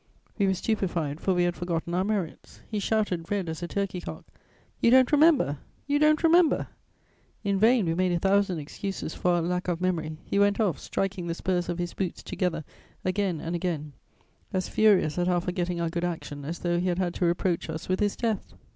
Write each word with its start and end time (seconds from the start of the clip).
We 0.39 0.47
were 0.47 0.55
stupefied, 0.55 1.21
for 1.21 1.35
we 1.35 1.43
had 1.43 1.55
forgotten 1.55 1.93
our 1.93 2.03
merits; 2.03 2.61
he 2.67 2.79
shouted, 2.79 3.29
red 3.29 3.47
as 3.47 3.61
a 3.61 3.67
turkey 3.67 4.01
cock: 4.01 4.25
"You 4.79 4.89
don't 4.89 5.11
remember?... 5.11 5.59
You 5.85 5.99
don't 5.99 6.23
remember?..." 6.23 6.69
In 7.43 7.59
vain 7.59 7.85
we 7.85 7.93
made 7.93 8.11
a 8.11 8.17
thousand 8.17 8.57
excuses 8.57 9.13
for 9.13 9.29
our 9.33 9.43
lack 9.43 9.67
of 9.67 9.79
memory; 9.79 10.17
he 10.25 10.39
went 10.39 10.59
off, 10.59 10.79
striking 10.79 11.27
the 11.27 11.35
spurs 11.35 11.69
of 11.69 11.77
his 11.77 11.93
boots 11.93 12.23
together 12.23 12.63
again 13.05 13.39
and 13.39 13.55
again, 13.55 13.93
as 14.51 14.67
furious 14.67 15.19
at 15.19 15.29
our 15.29 15.39
forgetting 15.39 15.79
our 15.79 15.89
good 15.91 16.03
action 16.03 16.45
as 16.45 16.57
though 16.57 16.79
he 16.79 16.87
had 16.87 16.97
had 16.97 17.13
to 17.13 17.25
reproach 17.25 17.69
us 17.69 17.87
with 17.87 17.99
his 17.99 18.15
death. 18.15 18.55